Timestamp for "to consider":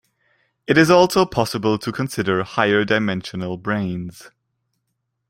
1.77-2.41